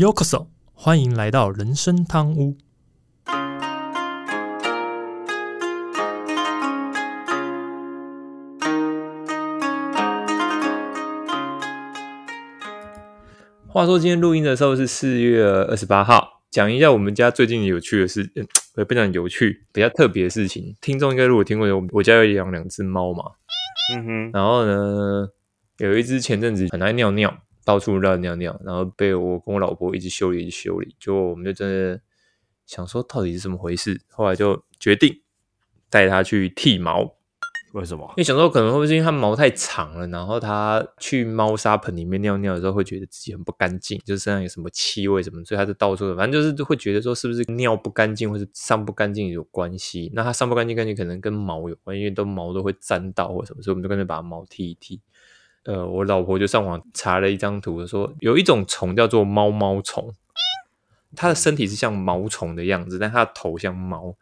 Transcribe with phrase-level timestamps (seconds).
[0.00, 2.56] Yokoso，欢迎来到人生汤屋。
[13.68, 18.42] 话说今天录音的时候是四月二十八号，讲一下我们家最近有趣的事，呃
[18.74, 20.74] 不不讲有趣，比较特别的事情。
[20.80, 23.24] 听众应该如果听过，我我家有养两只猫嘛，
[23.94, 25.28] 嗯哼，然后呢，
[25.76, 32.00] 有一只前阵子很爱尿尿，到处乱尿尿，然后被我跟我老婆一直修理，一直修理，就我们就真的
[32.66, 35.20] 想说到底是怎么回事，后来就决定
[35.88, 37.16] 带它去剃毛，
[37.72, 38.14] 为什么因？
[38.16, 50.10] 为想说可能会不是因为它毛太长了，然后它去猫砂盆里面尿尿的时候会觉得自己很不干净，就是身上有什么气味什么，所以它就到处的，反正就是会觉得说是不是尿不干净或是上不干净有关系。
[50.14, 55.00] 那它上不干净，干净可能跟毛有关，因为都毛都会沾到或什么，所以我们就干脆把毛剃一剃。
[55.64, 60.12] 呃，我老婆就上网查了一张图，说有一种虫叫做猫猫虫，
[61.14, 64.14] 它的身体是像毛虫的样子，但它的头像猫。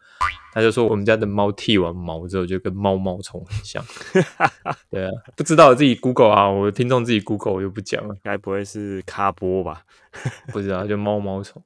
[0.55, 3.85] 他就说我们家的猫剃完毛之后就跟猫猫虫很像。
[4.91, 9.83] 对啊，不知道自己 Google 啊，我听众自己 Google 我就不讲了，该不会是卡波吧？
[10.49, 11.63] 不知道就猫猫虫。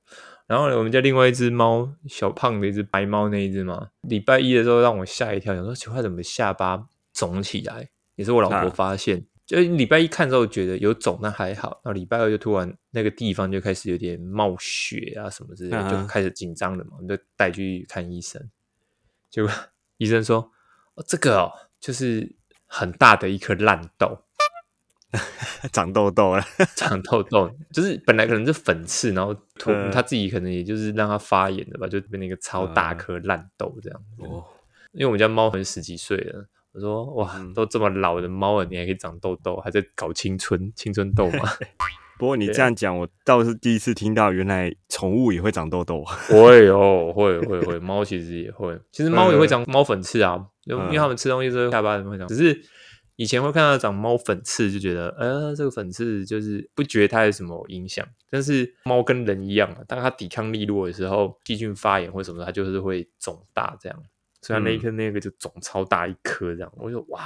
[0.47, 9.25] 然后呢，我们家另外一只猫，小胖的一只白猫那一只嘛，礼拜一的时候让我吓一跳，想说奇怪怎么下巴肿起来，也是我老婆啊发现。
[9.53, 11.79] 就礼拜一看之后觉得有肿，那还好。
[11.85, 18.43] 然后礼拜二就突然那个地方就开始有点冒血啊什么之类的，嗯就开始紧张了嘛，我们就带去看医生。
[19.29, 19.53] 结果
[19.99, 20.51] 医生说
[20.97, 22.35] ：“哦，这个哦，就是
[22.67, 24.23] 很大的一颗烂痘，
[25.71, 26.43] 长痘痘了，
[26.75, 29.91] 长痘痘，就是本来可能是粉刺，然后突嗯。
[29.91, 34.25] 他自己可能也就是让它发炎的吧，就变成一个超大颗烂痘这样子。
[34.25, 34.43] 哦，
[34.93, 37.53] 因为我们家猫很十几岁了，我说哇，嗯。
[37.55, 41.49] 都这么老的猫了，你还可以长痘痘，还在搞青春青春痘吗？
[42.19, 46.05] 不过你这样讲，我倒是第一次听到，原来宠物也会长痘痘。
[46.29, 49.49] 会哦，会会会，猫其实也会，其实猫也会嗯。
[49.49, 52.63] 长猫粉刺啊，因为因为它们吃东西之后下巴会长，只是
[53.17, 63.99] 以前会看到长猫粉刺，就觉得呃这个粉刺就是不觉得它有什么影响，但是猫跟人一样啊，当它抵抗力弱的时候，细菌发炎或什么，它就是会肿大这样，
[64.43, 67.21] 所以它那一颗那个就肿超大一颗这样，我就哇。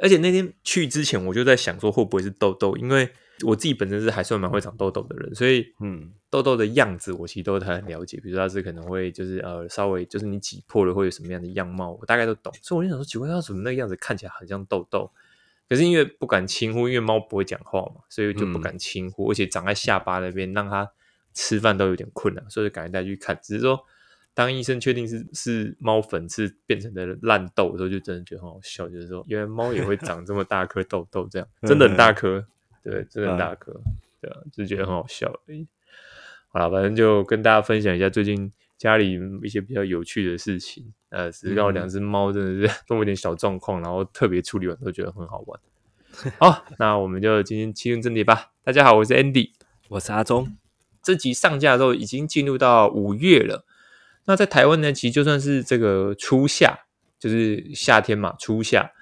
[0.00, 3.06] 而且那天去之前，我就在想说会不会是痘痘，因为
[3.44, 15.10] 我自己本身是还算蛮会长痘痘的人，所以嗯，痘痘的样子我其实都很了解，比如说它是可能会就是呃稍微就是你挤破了会有什么样的样貌，我大概都懂，所以我就想说奇怪，它怎么那个样子看起来很像痘痘？
[15.68, 20.90] 可是因为不敢轻呼，因为猫不会讲话嘛，所以就不敢轻忽，而且长在下巴那边，让它
[21.34, 23.38] 吃饭都有点困难，所以就赶紧带去看。
[23.42, 23.78] 只是说，
[24.32, 32.46] 当医生确定是是猫粉刺变成的烂痘的时候，就真的觉得很好笑，就是说原来猫也会长这么大颗痘痘，这样真的很大颗，
[32.82, 33.80] 对，真的很大颗，
[34.20, 35.66] 对啊，就觉得很好笑而已。
[36.48, 40.92] 好了，反正就跟大家分享一下最近家里一些比较有趣的事情。
[41.10, 45.60] 呃，只是让我两只猫真的是 都有点小状况，然后特别处理完都觉得很好玩。
[46.38, 48.52] 好，那我们就今天切入正题吧。
[48.62, 49.50] 大家好，我是 Andy。
[49.88, 50.56] 我是阿忠。
[51.02, 53.64] 这集上架的时候已经进入到五月了。
[54.26, 56.78] 那在台湾呢，其实就算是这个初夏，
[57.18, 58.92] 就是夏天嘛，初夏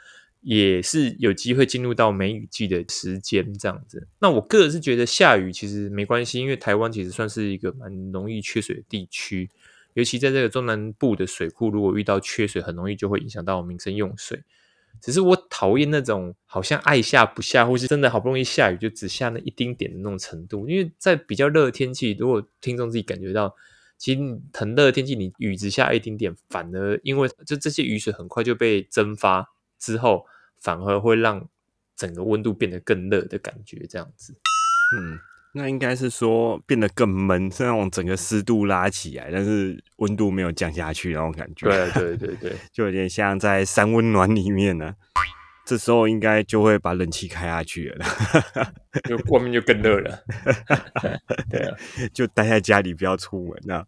[0.41, 4.07] 也是有机会进入到梅雨季的时间这样子。
[4.21, 9.51] 那我个人是觉得下雨其实没关系，因为台湾其实算是一个蛮容易缺水的地区，
[9.95, 14.43] 尤其在这个中南部的水库，如果遇到缺水，很容易就会影响到民生用水。
[15.01, 20.69] 只是我讨厌那种好像爱下不下，或是真的好不容易下雨就只下那一丁点的那种程度。
[20.69, 23.55] 因为在比较热的天气，如果听众自己感觉到，
[23.99, 29.49] 其实你很热的天气，你雨只下一丁点，反而因为就这些雨水很快就被蒸发
[29.79, 30.25] 之后，
[30.61, 31.49] 反而会让
[31.97, 34.35] 整个温度变得更热的感觉，这样子。
[34.97, 35.19] 嗯，
[35.53, 41.69] 那应该是说变得更闷，是那种整个湿度拉起来，但是温度没有降下去那种感觉。
[41.69, 44.95] 对对对对， 就有点像在三温暖里面呢。
[45.69, 48.07] 这时候应该就会把冷气开下去了，
[49.05, 50.19] 就外面就更热了。
[51.51, 51.77] 对啊
[52.15, 53.85] 就待在家里不要出门啊。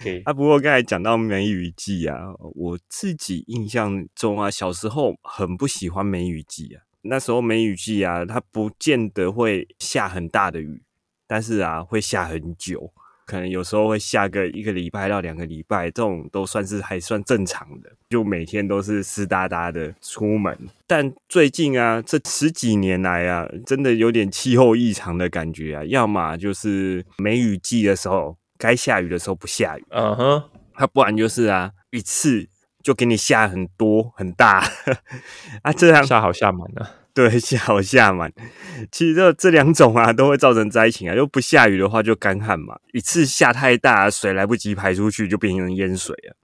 [0.00, 2.16] ，OK，啊，不过刚才讲到梅雨季啊，
[2.56, 6.82] 我自己印象中啊，小时候很不喜欢梅雨季啊。
[7.02, 10.82] 那时候梅雨季啊，它不见得会下很大的雨，
[11.28, 12.92] 但是啊，会下很久，
[13.30, 20.58] 可能有时候会下个一个礼拜到两个礼拜，这种都算是还算正常的，就每天都是湿哒哒的出门。
[20.88, 29.84] 但最近啊，这十几年来啊，真的有点气候异常的感觉啊，要么就是梅雨季的时候该下雨的时候不下雨。
[29.90, 30.42] 嗯哼，
[30.74, 32.48] 它不然就是啊，一次
[32.82, 34.64] 就给你下很多很大
[35.62, 36.96] 啊，这样下好下满了。
[37.28, 38.32] 对，下 好下满。
[38.90, 41.14] 其实这这两种啊，都会造成灾情啊。
[41.14, 42.78] 就不下雨的话，就干旱嘛。
[42.92, 46.36] 一次下太大，水来不及排出去，就变成淹水了。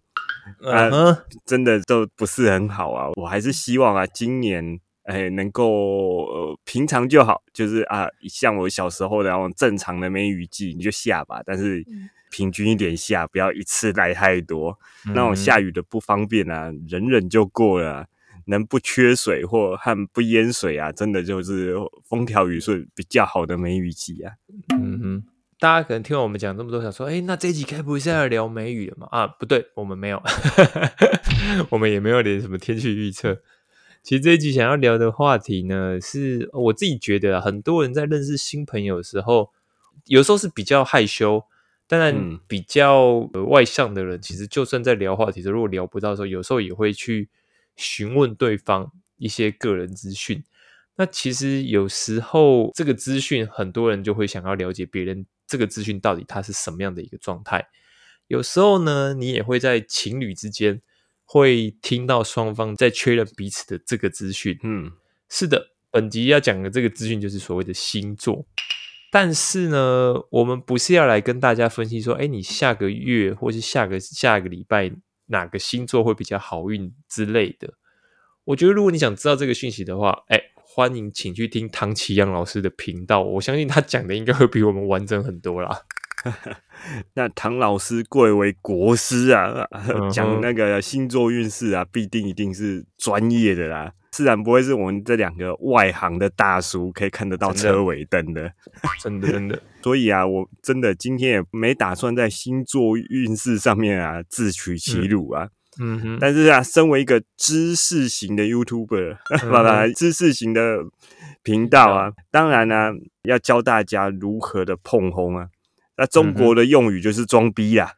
[0.62, 3.10] 嗯哼，真的都不是很好啊。
[3.16, 11.84] 我还是希望啊，今年哎能够呃平常就好，就是啊，像我小时候的那种正常的梅雨季，你就下吧，但是
[12.30, 14.78] 平均一点下，不要一次来太多。
[15.06, 18.06] 那种下雨的不方便啊，忍忍就过了啊、
[18.46, 24.32] 能不缺水或和不淹水啊，真的就是风调雨顺比较好的梅雨季啊。
[24.72, 25.24] 嗯哼，
[25.58, 29.08] 大家可能听完我们讲这么多，想说，哎，那这一集该不会是要聊梅雨了吗？
[29.10, 30.22] 啊，不对，我们没有，
[31.70, 33.40] 我们也没有连什么天气预测。
[34.02, 39.50] 其实这一集想要聊的话题呢，是我自己觉得啊，很多人在认识新朋友的时候，
[40.04, 41.42] 有时候是比较害羞，
[41.88, 47.28] 当然嗯比较呃外向的人，其实就算在聊话题的时候，如果聊不到的时候，有时候也会去
[47.76, 50.42] 询问对方一些个人资讯。
[50.96, 57.68] 那其实有时候这个资讯，很多人就会想要了解别人这个资讯到底他是什么样的一个状态。
[58.28, 60.80] 有时候呢，你也会在情侣之间
[61.24, 64.58] 会听到双方在确认彼此的这个资讯。
[64.62, 64.90] 嗯
[65.28, 68.46] 是的，本集要讲的这个资讯就是所谓的星座。
[69.12, 74.90] 但是呢，我们不是要来跟大家分析说，哎，你下个月或是下个下个礼拜
[75.26, 77.74] 哪个星座会比较好运之类的。
[78.44, 85.82] 我觉得，如果你想知道这个讯息的话，哎，欢迎请去听唐奇阳老师的频道，我相信他讲的应该会比我们完整很多啦。
[87.14, 89.66] 那唐老师贵为国师啊，
[90.12, 98.52] 讲那个星座运势啊，必定一定是专业的啦，自然不会是我们这两个外行的大叔可以看得到车尾灯的。
[99.00, 105.48] 真的，真的，所以啊，我真的今天也没打算在星座运势上面啊自取其辱啊。
[105.78, 109.16] 嗯哼，但是啊，身为一个知识型的 YouTuber，
[109.94, 110.78] 知识型的
[111.44, 112.90] 频道啊，当然呢、
[113.22, 115.46] 要教大家如何的碰轰啊。
[115.96, 117.92] 那中国的用语就是装逼啦，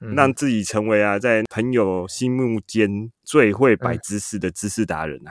[0.00, 5.30] 嗯让自己成为啊，在朋友心目间最会嗯摆姿势的知识达人啊。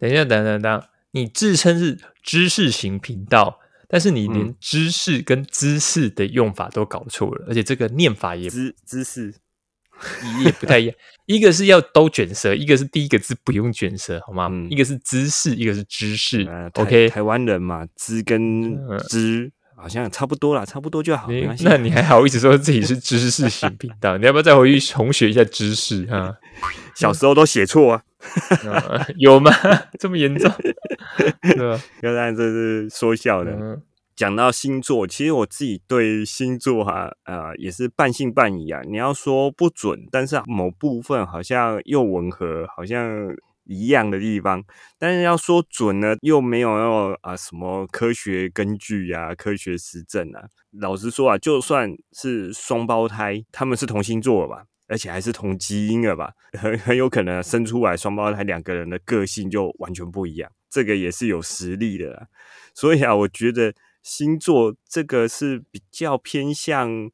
[0.00, 0.82] 等一下，等等等，
[1.12, 3.60] 你自称是知识型频道，
[3.94, 9.32] 但是你嗯连知识跟知识的用法都搞错了，而且这个念法也知知识，
[10.44, 10.94] 也不太一样。
[11.26, 14.48] 一个是要都卷舌，一个是第一个字不用卷舌，好吗？
[14.50, 16.42] 嗯一个是知识，一个是知识。
[16.42, 21.62] 呃，OK，台湾人嘛，知跟嗯知好像差不多啦，差不多就好，没关系。
[21.62, 24.18] 那你还好意思说自己是知识型频道？
[24.18, 26.34] 你要不要再回去重学一下知识啊？
[26.96, 28.02] 小时候都写错啊，
[28.70, 29.50] 啊 有吗？
[29.98, 30.50] 这么严重？
[31.42, 31.80] 对吧？
[32.02, 33.52] 当然这是说笑的。
[33.52, 33.82] 嗯
[34.16, 38.80] 讲到星座，其实我自己对星座哈啊、呃也是半信半疑啊。
[38.84, 43.34] 你要说不准，但是某部分好像又吻合，好像
[43.64, 44.62] 一样的地方。
[45.00, 50.44] 但是要说准呢，又没有要啊什么科学根据啊、科学实证啊。
[50.70, 54.62] 老实说啊，就算是双胞胎，他们是同星座了吧？
[54.86, 56.32] 而且还是同基因了吧？
[56.52, 62.26] 很很有可能生出来双胞胎两个人的个性就完全不一样，这个也是有实力的啦。
[62.74, 67.10] 所以啊，我觉得星座这个是比较偏向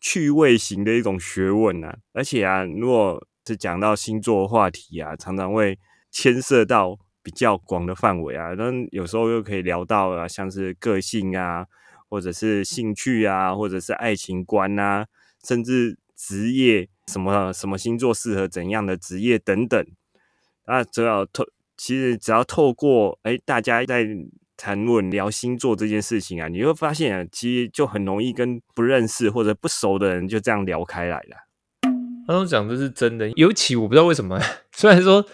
[0.00, 1.96] 趣味型的一种学问啊。
[2.12, 5.78] 而且啊，如果是讲到星座话题啊，常常会
[6.10, 8.52] 牵涉到比较广的范围啊。
[8.54, 11.64] 那有时候又可以聊到啊，像是个性啊，
[12.08, 15.06] 或者是兴趣啊，或者是爱情观啊，
[15.44, 19.86] 甚至职业什么什么星座适合怎样的职业等等。
[20.66, 21.44] 那，只要透，
[21.76, 24.06] 其实只要透过哎，大家在
[24.56, 31.36] 谈论聊星座这件事情啊，你会发现啊，其实就很容易跟不认识或者不熟的人就这样聊开来了。
[32.26, 34.40] 他都讲的是真的，尤其我不知道为什么，
[34.72, 35.24] 虽然说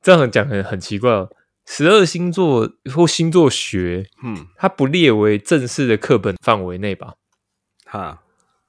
[0.00, 1.28] 这样讲很很奇怪哦，
[1.66, 7.14] 十二星座或星座学，嗯，它不列为正式的课本范围内吧，
[7.86, 8.22] 哈，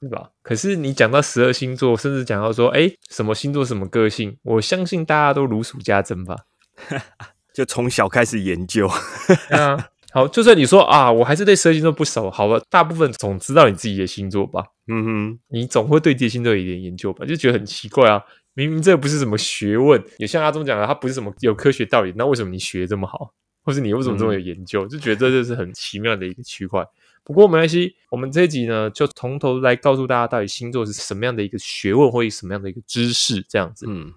[0.08, 0.28] 对吧？
[0.42, 6.36] 可是你讲到十二星座，甚至讲到说，哎，什么星座什么个性，我相信大家都如数家珍吧。
[7.54, 8.88] 就从小开始研究。
[9.48, 18.22] 对啊，好，就算你说啊，我还是对十二星座不熟，好吧，大部分总知道你自己的星座吧，嗯哼，你总会对自己的星座有一点研究吧，就觉得很奇怪啊。
[18.54, 23.32] 明明这不是什么学问，也像阿忠讲的，它不是什么有科学道理，那为什么你学这么好，
[23.64, 24.86] 或是你为什么这么有研究？
[24.86, 26.84] 就觉得这就是很奇妙的一个区块。
[27.24, 33.86] 不过没关系，我们这一集呢，就从头来告诉大家，到底星座是什么样的一个学问，或者什么样的一个知识，这样子。
[33.88, 34.12] 嗯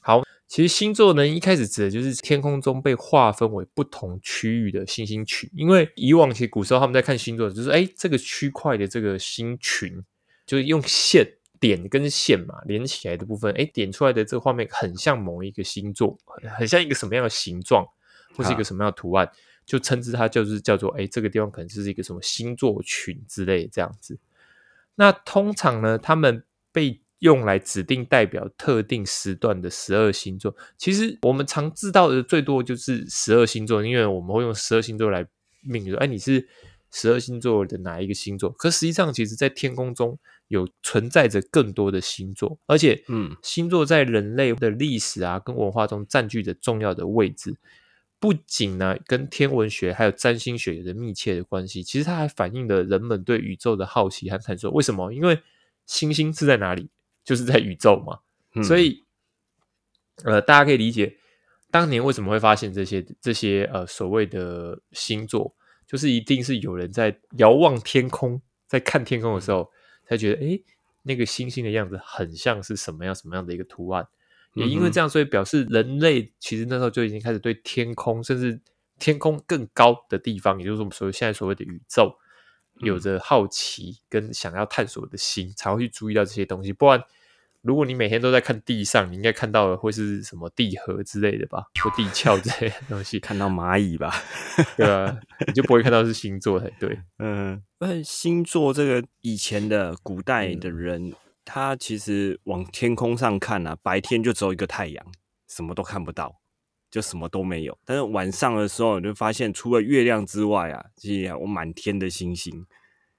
[0.00, 5.48] 好，其实星座呢，一开始指的就是天空中被划分为不同区域的星星群。
[5.52, 10.02] 因为以往其实古时候他们在看星座，就是哎这个区块的这个星群，
[10.44, 11.24] 就是用线
[11.60, 17.86] 点跟线嘛连起来的部分，哎点出来的这个画面很像某一个星座，很很像一个什么样的形状，
[18.36, 19.30] 或是一啊个什么样的图案，
[19.64, 24.18] 就称之它就是叫做哎，这个地方可能是一个什么星座群之类这样子。
[24.94, 30.54] 那通常呢，他们被用来指定代表特定时段的十二星座。
[30.76, 35.26] 其实我们常知道的最多就是十二星座，因为我们会用十二星座来
[35.62, 36.48] 命名说，哎，你是
[36.90, 38.50] 十二星座的哪一个星座？
[38.50, 47.56] 可实际上，其实在天空中有存在着更多的星座，而且，嗯星座在人类的历史啊跟文化中占据着重要的位置。
[48.22, 54.70] 不仅呢跟天文学还有占星学有着密切的关系，其实它还反映了人们对宇宙的好奇和探索。
[54.70, 55.12] 为什么？
[55.12, 55.42] 因为
[55.86, 56.88] 星星是在哪里？
[57.24, 58.20] 就是在宇宙嘛。
[58.54, 59.02] 嗯所以，
[60.22, 61.16] 呃，大家可以理解
[61.72, 65.52] 当年为什么会发现这些这些呃所谓的星座，
[65.84, 69.68] 就是一定是有人在遥望天空，在看天空的时候，
[70.06, 70.62] 才觉得诶，
[71.02, 74.06] 那个星星的样子很像是什么样什么样的一个图案。
[74.54, 78.60] 也因为这样，所以表示人类其实那时候就已经开始对天空，甚至
[78.98, 82.14] 天空更高的地方，也就是我们所谓现在所谓的宇宙，
[82.80, 86.72] 有着好奇跟想要探索的心，才会去注意到这些东西。
[86.72, 87.02] 不然，
[87.62, 94.12] 如果你每天都在看地上，你应该看到的会是什么地核之类的吧，或地壳之类的东西，看到蚂蚁吧，
[94.76, 95.16] 对啊，
[95.46, 96.98] 你就不会看到是星座才对。
[97.18, 101.12] 嗯，那星座这个以前的古代的人，
[101.44, 105.04] 它其实往天空上看啊，白天就只有一个太阳，
[105.48, 106.40] 什么都看不到，
[106.90, 107.78] 就什么都没有。
[107.84, 112.66] 但是晚上的时候，你就发现除了月亮之外啊，其实有满天的星星。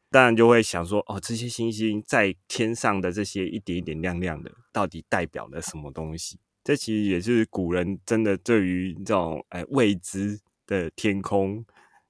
[0.09, 6.39] 当然就会想说，哦，这些星星在天上的这些一点一点亮亮的，到底代表了什么东西？
[6.63, 11.65] 这其实也是古人真的对于这种哎未知的天空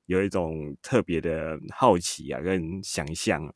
[0.06, 3.56] 有一种特别的好奇啊，跟想象。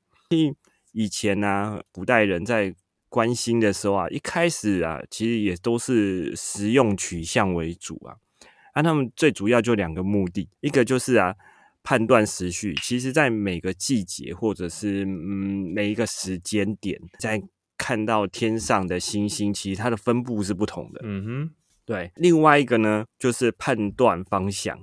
[0.98, 2.74] 以前呢、啊，古代人在
[3.08, 8.18] 关心的时候啊，一开始啊，其实也都是实用取向为主啊。
[8.74, 11.36] 啊，他们最主要就两个目的，一个就是啊。
[11.84, 17.42] 判断时序，其实在每个季节或者是嗯每一个时间点，在
[17.78, 21.00] 看到天上的星星，其实它的分布是不同的。
[21.06, 21.50] 嗯哼，
[21.86, 22.12] 对。
[22.18, 24.78] 另外一个呢，就是判断方向，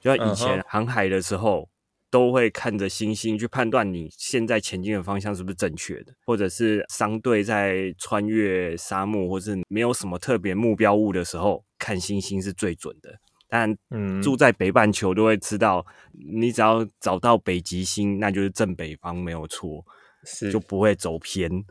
[0.00, 1.68] 就像以前航海的时候，
[2.12, 13.18] 都会看着星星去判断你现在前进的方向是不是正确的，或者是商队在穿越沙漠或是没有什么特别目标物的时候，看星星是最准的。
[13.48, 19.82] 但，嗯住在北半球都会知道，你只要找到北极星，那就是正北方，没有错，
[20.24, 21.64] 是就不会走偏。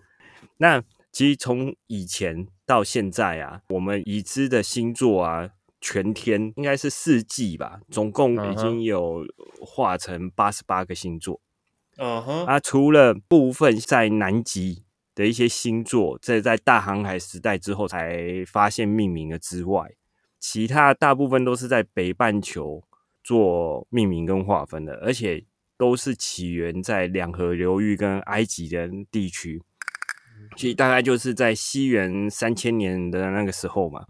[0.58, 0.82] 那
[1.12, 9.26] 其实从以前到现在啊，我们已知的星座啊，全天应该是四季吧，总共已经有
[9.60, 11.42] 画成八十八个星座。
[11.98, 14.84] 嗯哼啊，除了部分在南极
[15.14, 19.92] 的一些星座，这在大航海时代之后才发现命名的之外，
[20.40, 22.84] 其他大部分都是在北半球
[23.24, 25.44] 做命名跟划分的，而且
[25.78, 29.62] 都是起源在两河流域跟埃及的地区。
[30.56, 34.06] 其实大概就是在西元三千年的那个时候嘛，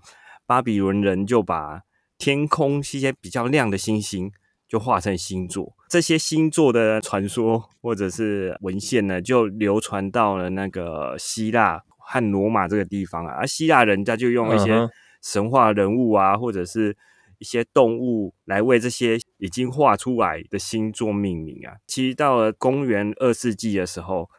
[0.52, 1.84] 巴比伦人就把
[2.18, 4.30] 天空一些比较亮的星星
[4.68, 5.74] 就画成星座。
[5.88, 13.36] 这些星座的传说或者是文献呢，就流传到了那个希腊和罗马这个地方啊。
[13.36, 14.90] 而希腊人家就用一些
[15.24, 16.98] 神话人物啊，或者是
[17.38, 21.78] 一些动物来为这些已经画出来的星座命名啊。
[21.88, 24.30] 其实到了公元二世纪的时候，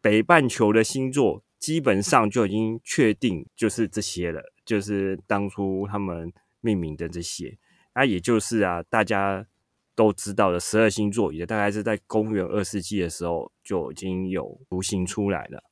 [0.00, 7.56] 北半球的星座基本上就已经确定就是这些了，就是当初他们命名的这些。
[7.94, 9.46] 那也就是啊，大家
[9.94, 15.62] 都知道的十二星座，也大概是在公元二世纪的时候就已经有雏形出来了。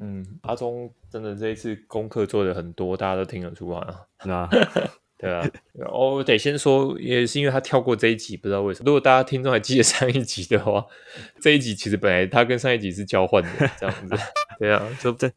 [0.00, 4.00] 嗯，阿忠真的这一次功课做的很多，大家都听得出来啊。
[4.24, 4.48] 那
[5.16, 5.46] 对啊，
[5.86, 8.86] 哦，我得先说，也是因为他跳过这一集，不知道为什么。
[8.86, 10.84] 如果大家听众还记得上一集的话，
[11.40, 14.14] 这一集其实本来他跟上一集是交换的，这样子。
[14.58, 15.30] 对啊，就这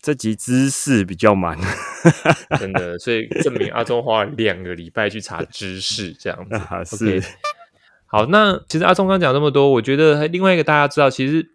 [0.00, 1.58] 这集知识比较满
[2.58, 6.54] 真的，所以证明阿忠花了两个礼拜去查知识，这样子。
[6.54, 7.28] 啊，OK 是
[8.06, 11.50] 好，那其实阿忠刚讲这么多，我觉得还另外一个大家知道，其实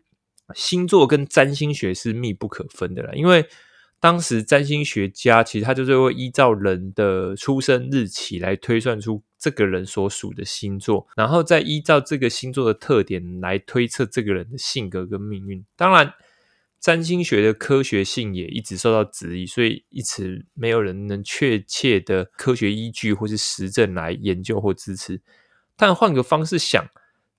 [0.54, 3.12] 星座跟占星学是密不可分的啦。
[3.14, 3.46] 因为
[4.00, 15.64] 当时占星学家其实他就是会依照人的出生日期来推算出这个人所属的星座，然后再依照这个星座的特点来推测这个人的性格跟命运。
[15.78, 16.14] 当然，
[16.84, 25.22] 占星学的科学性也一直受到质疑，所以一直没有人能确切的科学依据或是实证来研究或支持。
[25.78, 26.86] 但换个方式想，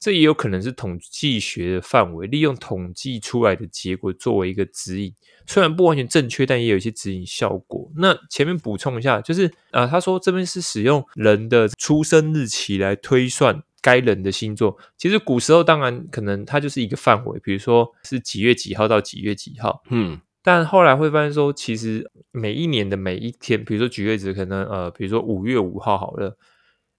[0.01, 5.15] 这也有可能是统计学的范围，利用统计出来的结果作为一个指引，
[5.47, 7.93] 虽然不完全正确，但也有一些指引效果。
[7.97, 14.75] 那前面补充一下，就是啊，他说这边是使用人的出生日期来推算该人的星座。
[14.97, 20.19] 其实古时候当然可能它就是一个范围，比如说是几月几号到几月几号，嗯。
[20.47, 26.37] 但后来会发现说，其实每一年的每一天，比如说举例子，可能呃，比如说五月五号好了，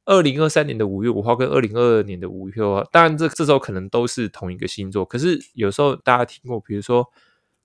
[0.06, 7.06] 二零二三年的五月五号跟二零二二年的五月五号，当然这这时候可能都是同一个星座，可是有时候大家听过，比如说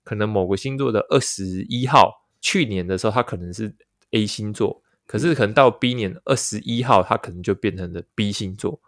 [0.04, 3.74] 可能某个星座的二十一号，去年的时候它可能是
[4.10, 8.78] A 星座，可是可能到 B 年二十一号，它可能就变成了 B 星座，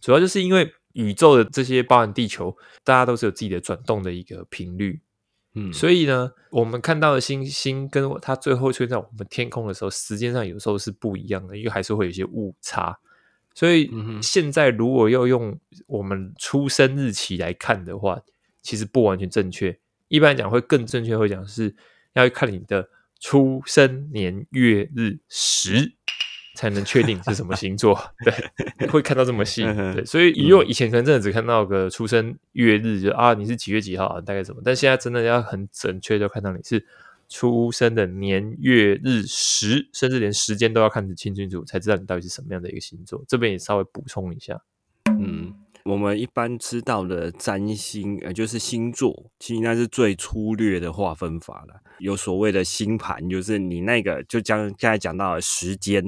[0.00, 5.00] 主要就是因为宇宙的这些，包含地球，大家都是有自己的转动的一个频率。
[5.54, 12.98] 嗯，所以呢，我们看到的星星跟它最后出现在我们天空的时候，时间上有时候是不一样的，因为还是会有一些误差。
[13.54, 13.90] 所以
[14.22, 18.20] 现在如果要用我们出生日期来看的话，
[18.62, 19.76] 其实不完全正确。
[20.08, 21.74] 一般来讲会更正确，会讲是
[22.12, 22.88] 要看你的
[23.18, 25.94] 出生年月日时。
[26.58, 29.62] 才能确定是什么星座， 对，会看到这么细，
[29.94, 36.84] 对，所以以我以前可能真的只看到个出生月日，就啊你是几月几号啊，大概什么，但现在真的要很准确，的看到你是
[37.28, 43.22] 出生的年月日时，甚至连时间都要看得清清楚，才知道你到底是什么样的一个星座。
[43.28, 44.60] 这边也稍微补充一下，
[45.06, 45.54] 嗯，
[45.88, 51.80] 我们一般知道的占星，呃，就是星座，其实那是最粗略的划分法了。
[51.98, 56.04] 有所谓的星盘，就是你那个就将刚才讲到的时间，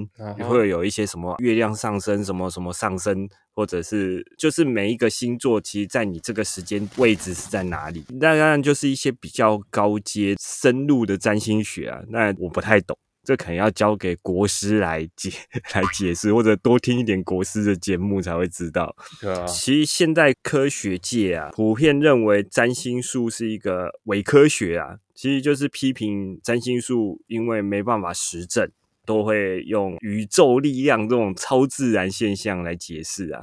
[0.46, 8.04] 会有一些什么月亮上升，什么什么上升，或者是就是每一个星座，其实在你这个时间位置是在哪里？
[8.10, 12.98] 那当然就是一些比较高阶、深入的占星学啊，那我不太懂。
[13.22, 15.30] 这可能要交给国师来解
[15.74, 18.94] 来解释，或者多听一点国师的节目才会知道。
[19.20, 28.70] 对啊，其实现在科学界啊，普遍认为占星术是一个伪科学啊，其实就是批评占星术，因为没办法实证，
[29.04, 33.42] 都会用宇宙力量这种超自然现象来解释啊，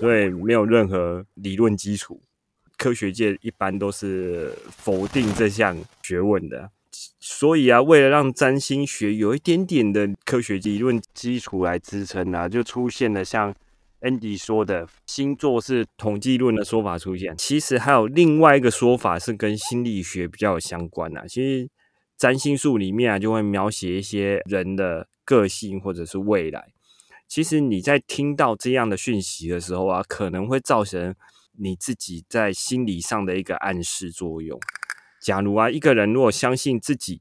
[0.00, 2.20] 所以没有任何理论基础。
[2.76, 6.70] 科学界一般都是否定这项学问的。
[7.20, 13.54] 所以啊，为了让占星学有一点点的科学理论基础来支撑啊，就出现了像
[14.00, 17.36] Andy 说的星座是统计论的说法出现。
[17.36, 21.26] 其实还有另外一个说法是跟心理学比较有相关啊。
[21.26, 21.68] 其实
[22.16, 26.68] 占星术里面啊，就会描写一些人的个性或者是未来。
[27.26, 31.14] 其实你在听到这样的讯息的时候啊，可能会造成
[31.58, 34.58] 你自己在心理上的一个暗示作用。
[35.20, 37.20] 假如啊，一个人如果相信自己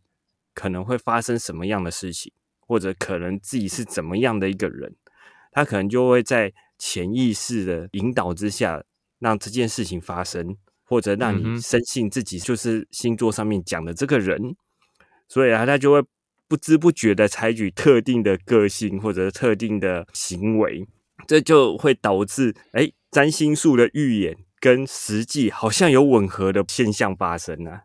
[0.54, 4.96] 可能会发生什么样的事情，或者可能自己是怎么样的一个人，
[5.52, 8.84] 他可能就会在潜意识的引导之下，
[9.20, 14.56] 让这件事情发生，或者让你深信自己就是星座上面讲的这个人，
[15.28, 16.04] 所以啊，他就会
[16.48, 20.88] 不知不觉的采取特定的个性或者特定的行为，
[21.28, 27.84] 这就会导致哎，占星术的预言跟实际好像有吻合的现象发生啊。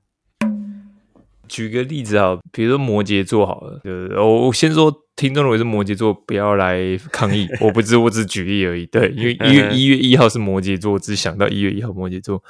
[1.48, 8.86] 举个例子啊，比如说摩羯座好了，就是我我先说，听众如果是摩羯座，不要来抗议，我不知我只举例而已。
[8.86, 12.42] 对，因为一月一月一号是摩羯座，只想到一月一号摩羯座。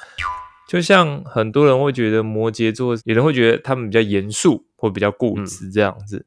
[0.68, 6.24] 就像很多人会觉得摩羯座，有人会觉得他们比较严肃或比较固执这样子。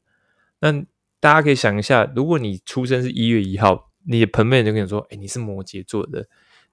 [0.60, 0.70] 那
[1.18, 6.26] 大家可以想一下，如果你出生是一月一号，你的朋友就跟你说：“哎，你是摩羯座的，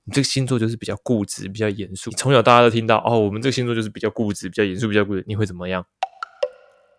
[0.06, 5.86] 你这个星座就是比较固执、比较严肃。”从小大家都听到哦，我们这个星座就是比较固执、比较严肃、比较固执，你会怎么样？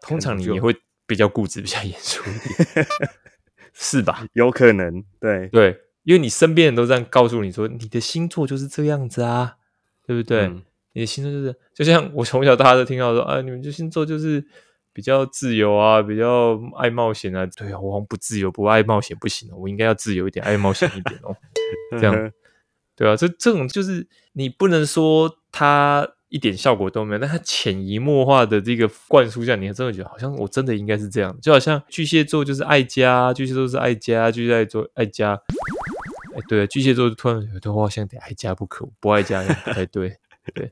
[0.00, 0.74] 通常你也会
[1.06, 2.86] 比较固执、比较严肃一点，
[3.72, 4.26] 是吧？
[4.34, 9.56] 有可能，对对，因为你身边人都这样告诉你说，你的星座就是这样子啊，
[10.06, 10.42] 对不对？
[10.42, 10.62] 嗯
[10.96, 14.46] 你的星座就是，就像我从小大家都听到说，啊，你们这星座就是
[14.92, 17.44] 比较自由啊，比较爱冒险啊。
[17.46, 21.36] 对啊，我好像不自由，不爱冒险不行哦，我应该要自由一点，爱冒险一点哦。
[21.98, 22.32] 这样
[22.96, 35.40] 对啊，这这种就是你不能说它一点效果都没有，但它潜移默化的这个灌输下，你真的觉得好像我真的应该是这样，就好像巨蟹座就是爱家，巨蟹座是爱家，巨蟹座爱家。
[36.34, 40.18] 哎，对啊，巨蟹座突然觉得我好像得爱家不可，不爱家也不太对。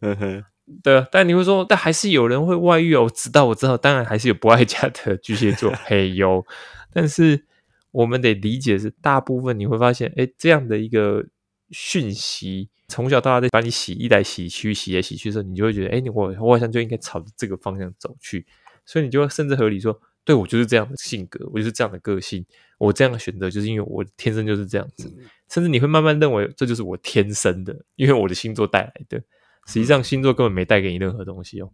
[0.01, 0.45] 呵呵
[0.83, 3.05] 对啊，但你会说，但还是有人会外遇哦。
[3.05, 6.45] 我知道，我知道，当然还是有不爱家的巨蟹座，嘿有。
[6.93, 7.45] 但是
[7.93, 11.27] 我们得理解是，大部分你会发现，哎，这样的一个
[11.73, 18.47] 讯息，从小到大在把你洗一来洗去，洗来洗去的时候，你就会觉得，哎，我我好像就应该朝着这个方向走去，
[18.87, 22.45] 所以你就会甚至合理说，对我就是这样的性格，我就是这样的个性，
[22.79, 25.13] 我这样的选择就是因为我天生就是这样子，
[25.51, 29.23] 甚至你会慢慢认为这就是我天生的，因为我的星座带来的。
[29.67, 31.71] 实际上，星座根本没带给你任何东西哦。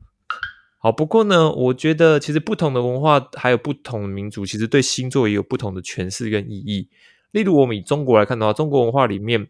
[0.76, 6.88] 好，不过呢，我觉得其实不同的文化还有不同的民族，其实对星座也有不同的诠释跟意义。
[7.30, 9.48] 例如，我们以中国来看的话，中国文化里面，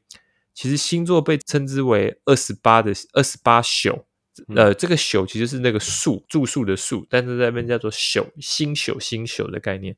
[0.58, 4.06] 其实星座被称之为二十八的二十八宿。
[4.56, 9.96] 呃，这个宿其实是那个宿住宿的宿，但是在那边叫做宿星宿星宿的概念，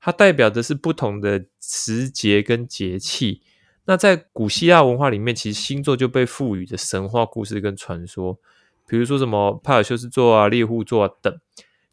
[0.00, 3.42] 它代表的是不同的时节跟节气。
[3.84, 8.40] 那在古希腊文化里面，其实星座就被赋予的神话故事跟传说。
[8.88, 11.32] 比如说什么帕尔修斯座啊、猎户座啊等，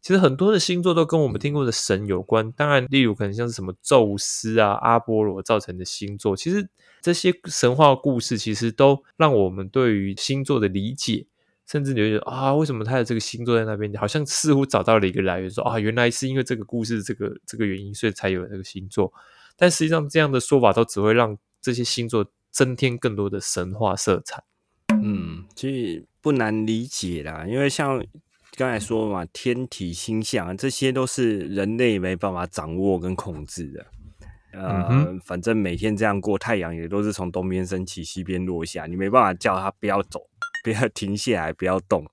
[0.04, 2.52] 其实很多的星座都跟我们听过的神有关。
[2.52, 6.68] 当然，例如可能像是什么宙斯啊、阿波罗造成的星座，其实
[7.00, 11.24] 这些神话故事其实都让我们对于星座的理解，
[11.66, 19.10] 甚至你会觉得啊，为什么他的这个星座在那边，好像似乎找到了一个来源，说啊，原来是因为这个故事这个这个原因，所以才有这个星座。
[19.56, 24.44] 但实际上，这样的说法都只会让这些星座增添更多的神话色彩。
[25.02, 28.04] 嗯，其实不难理解啦，因为像
[28.56, 33.86] 刚才说嘛，天体星象这些都是人类没办法掌握跟控制的。
[34.52, 40.20] 呃，反正每天这样过，太阳也都是从东边升起，西边落下，你没办法叫它不要走，
[40.62, 42.06] 不要 停下来，不要动。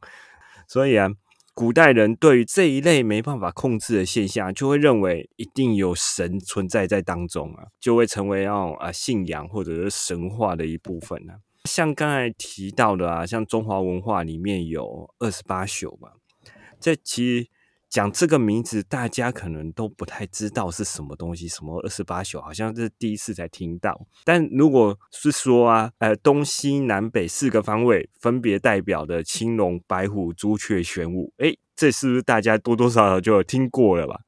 [0.67, 1.08] 所以啊，
[1.54, 11.34] 古代人对于这一类没办法控制的现象，就会认为一定有神存在在当中啊，就会成为那种啊信仰或者是神话的一部分呢。
[11.65, 16.10] 像刚才提到的啊，像中华文化里面有二十八宿嘛，
[16.82, 17.48] 这其实
[17.88, 21.48] 讲这个名字，大家可能都不太知道是什么东西。
[21.48, 24.08] 什么二十八宿，好像是第一次才听到。
[24.24, 34.22] 但如果是说啊，呃，东西南北四个方位分别代表的青龙、白虎、朱雀、玄武，诶，这是不是大家多多少少就有听过了吧？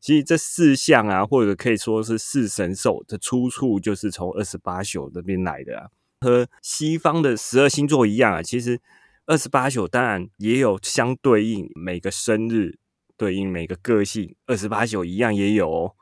[0.00, 5.88] 其实这四象啊，或者可以说是四神兽的出处，就是从二十八宿这边来的啊。
[6.20, 8.80] 和西方的十二星座一样啊，其实
[9.28, 12.78] 二十八宿当然也有相对应每个生日
[13.18, 15.92] 对应每个个性，二十八宿一样也有哦，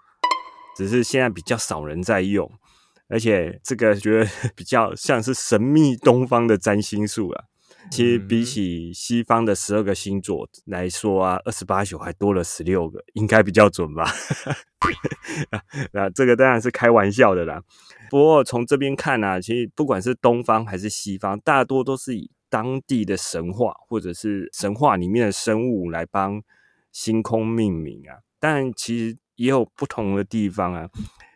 [0.77, 2.49] 只是现在比较少人在用，
[3.09, 7.45] 而且这个觉得 比较像是神秘东方的占星术啊。
[7.91, 14.09] 其实比起西方的十二个星座来说啊，二十八宿还多了十六个，应该比较准吧？
[15.93, 17.61] 那这个当然是开玩笑的啦。
[18.09, 26.43] 不过从这边看啊，其实不管是东方还是西方，大多都是以当地的神话或者是神话里面的生物来帮
[26.93, 28.19] 星空命名啊。
[28.39, 30.89] 但其实也有不同的地方啊，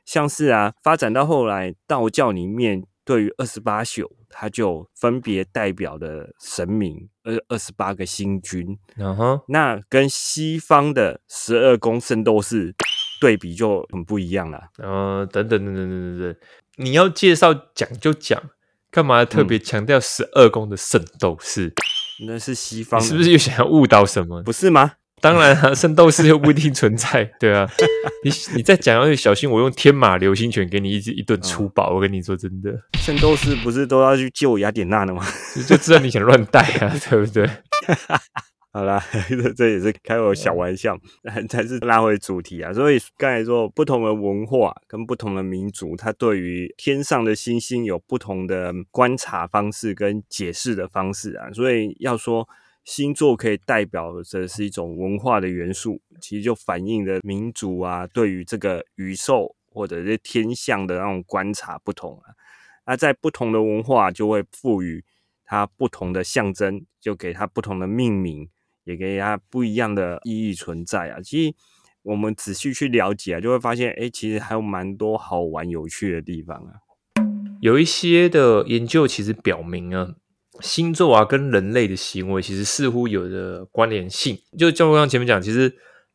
[0.05, 8.79] 像是啊，发展到后来道教里面对于二十八宿，它就分别代表的神明二二十八个星君。
[8.97, 12.75] 嗯哼，那跟西方的十二宫圣斗士。
[13.21, 14.59] 对比就很不一样了。
[14.79, 16.37] 呃，等等等等等等等，
[16.77, 18.43] 你要介绍讲就讲，
[18.91, 21.73] 干嘛特别强调十二宫的圣斗士？
[22.27, 24.43] 那是西方，是不是又想要误导什么？
[24.43, 24.93] 不是吗？
[25.23, 27.69] 当然啊， 圣斗士又不一定存在，对啊。
[28.25, 31.95] 你你再讲要小心，我用天马流星拳给你一一顿粗暴。
[31.95, 35.25] 我跟你说真的，圣斗士不是都要去救雅典娜的吗？
[35.69, 37.49] 就知道你想乱带啊，对不对？
[38.73, 40.97] 好啦， 这这也是开我小玩笑，
[41.49, 42.73] 才是拉回主题啊。
[42.73, 51.51] 所以刚才说，不同的文化跟不同的民族，它对于天上的星星有不同的观察方式跟解释的方式啊。
[51.53, 52.49] 所以要说
[52.85, 62.31] 星座可以代表的是一种文化的元素，其实就反映的民族啊对于这个宇宙或者是天象的那种观察不同啊。
[62.87, 65.05] 那在不同的文化就会赋予
[65.45, 68.49] 它不同的象征，就给它不同的命名。
[68.91, 71.21] 也给它不一样的意义存在啊！
[71.23, 71.55] 其实
[72.03, 76.83] 我们仔细去了解啊，就会发现，哎，其实还有蛮多好玩有趣的地方啊。
[77.61, 80.15] 有一些的研究其实表明啊，
[80.61, 84.39] 星座啊跟人类的行为其实似乎有着关联性。
[84.59, 85.71] 就就我刚前面讲，其实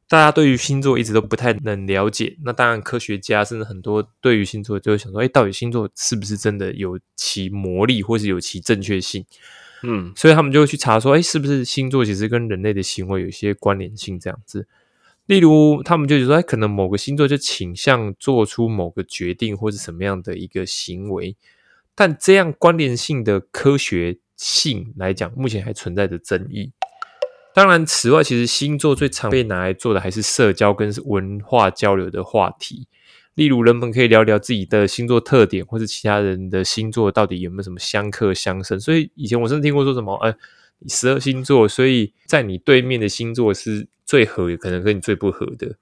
[0.09, 2.35] 大家对于星座一直都不太能了解。
[2.43, 9.23] 那当然，科学家甚至很多对于星座就会想说，哎，到底星座是不是真的有其魔力，或是有其正确性？
[9.83, 14.19] 嗯，所以他们就会去查说，哎，是不是星座其实跟人类的行为有一些关联性？
[14.19, 14.67] 这样子，
[15.25, 21.35] 例如他们就说，哎，可能某个星座就倾向做出某个决定或是什么样的一个行为，
[21.93, 26.71] 但这样关联性的科学性来讲，目前还存在着争议。
[27.53, 32.87] 当然，此外，其实星座最常被拿来做的还是社交跟文化交流的话题。
[33.35, 38.79] 例如，人们可以聊聊自己的星座特点，或是其他人的星座到底有没有什么相克相生。
[38.79, 40.33] 所以以前我甚至听过说什么，呃，
[40.87, 45.75] 十二星座，所以在你对面的星座是最合，也可能跟你最不合的。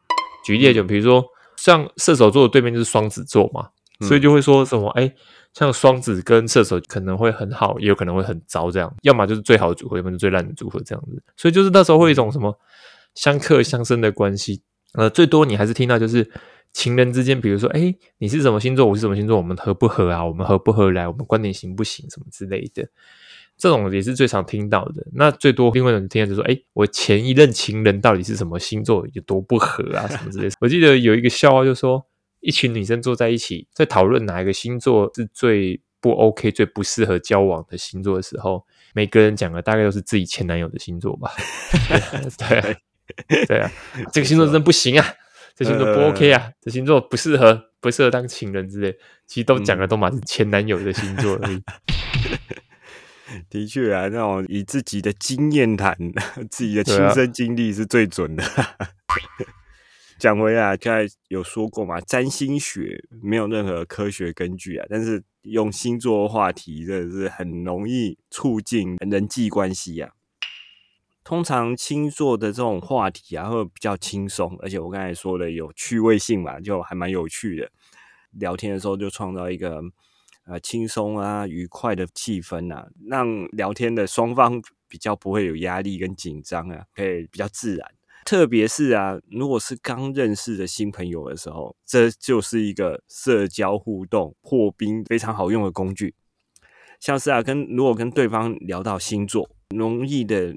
[0.44, 1.24] 举例来讲，比如说
[1.56, 3.70] 像射手座的对面就是双子座嘛，
[4.02, 5.14] 所以就会说什么，哎，
[5.54, 11.22] 像双子跟射手可能会很好，也有可能会很糟，这样，要么就是最好的组合，要么就最烂的组合，这样子。
[11.38, 12.58] 所以就是那时候会一种什么
[13.14, 14.64] 相克相生的关系。
[14.94, 16.30] 呃，最多你还是听到就是
[16.72, 20.26] 情人之间，比如说，哎，你是什么星座，我是什么星座，我们合不合啊？
[20.26, 21.08] 我们合不合来？
[21.08, 22.10] 我们观点行不行？
[22.10, 22.88] 什么之类的。
[23.56, 25.06] 这种也是最常听到的。
[25.14, 30.08] 那最多另外一种听到就说：“哎，我前一任情人到底是什么星座，有多不合啊？
[30.08, 32.04] 什么之类。”我记得有一个笑话，就说
[32.40, 41.32] 一群女生坐在一起，在讨论哪一个星座是最不 OK、最不适合交往的星座的时候，每个人讲的大概都是自己前男友的星座吧。
[42.50, 42.78] 对对
[43.62, 43.72] 啊，
[44.12, 45.06] 这个星座真的不行啊，
[45.56, 48.98] 这星座不 OK 啊，这星座不适合，不适合当情人之类。
[49.26, 51.62] 其实都讲的都嘛是前男友的星座而已。
[53.50, 55.98] 的确啊，那种以自己的经验谈，
[56.52, 58.44] 自己的亲身经历是最准的。
[60.20, 70.12] 讲回来，刚才有说过嘛，占星学没有任何科学根据啊，但是用星座话题，真的是很容易促进人际关系啊。
[71.24, 77.70] 通常星座的这种话题啊，会比较轻松，而且我刚才说的有趣味性嘛，就还蛮有趣的。
[78.32, 79.82] 聊天的时候就创造一个。
[80.46, 87.90] 呃，轻松啊，愉快的气氛啊，让聊天的双方比较不会有压力跟紧张啊，可以比较自然。
[88.26, 96.14] 特别是啊，如果是刚认识的新朋友的时候，这就是一个社交互动破冰非常好用的工具。
[97.00, 100.54] 像是啊，跟如果跟对方聊到星座，容易的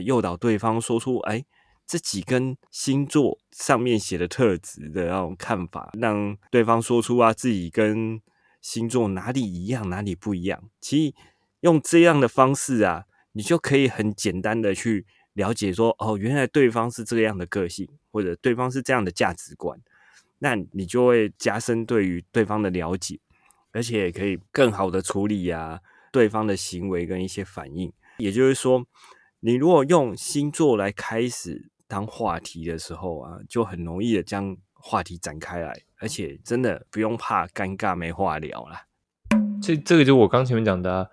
[0.00, 1.44] 诱导对方说出哎
[1.86, 8.20] 自己跟星座上面写的特质的那种看法，让对方说出啊自己跟。
[8.62, 10.70] 星座哪里一样，哪里不一样？
[10.80, 11.14] 其实
[11.62, 19.76] 用这样的方式啊，你就可以很简单的去了解说，哦，原来对方是这样的个性，或者对方是这样的价值观，
[20.38, 23.18] 那你就会加深对于对方的了解，
[23.72, 25.80] 而且也可以更好的处理呀
[26.12, 27.92] 对方的行为跟一些反应。
[28.18, 28.86] 也就是说，
[29.44, 35.82] 你如果用星座来开始当话题的时候啊，就很容易的将话题展开来。
[35.98, 38.86] 而且真的不用怕尴尬没话聊啦。
[39.60, 41.10] 这这个就我刚前面讲的，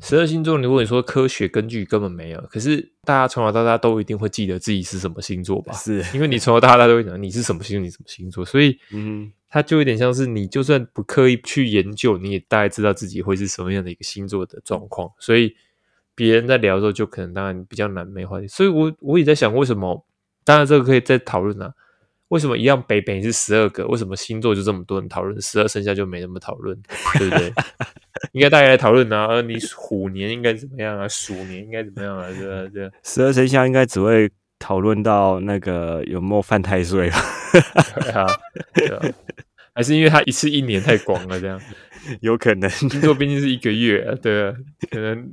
[0.00, 5.72] 十二星座，如果你说科学根据根本没有，可是大家从小到大都一定会记得自己是什么星座吧？
[5.74, 15.54] 是因为你从小到大都会讲你是什么星座，你什么星座，所以嗯，它就有点像是你就算不刻意去研究，你也大概知道自己会是什么样的一个星座的状况，所以
[16.18, 18.48] 别人在聊的时候就可能当然比较难没话题。
[18.48, 20.04] 所以我我也在想，为什么？
[20.44, 21.72] 当然这个可以再讨论啊。
[22.28, 23.86] 为什么一样北北是十二个？
[23.86, 25.40] 为什么星座就这么多人讨论？
[25.40, 26.76] 十二生肖就没那么讨论，
[27.16, 27.52] 对不对？
[28.32, 29.40] 应该大家来讨论啊！
[29.42, 31.06] 你虎年应该怎么样啊？
[31.06, 32.26] 鼠年应该怎么样啊？
[32.36, 34.28] 这这十二生肖应该只会
[34.58, 37.16] 讨论到那个有没有犯太岁吧？
[38.74, 39.00] 对啊，
[39.72, 41.58] 还是因为他一次一年太广了，这样
[42.20, 42.68] 有可能。
[42.68, 44.54] 星座毕竟是一个月，对啊，
[44.90, 45.30] 可能。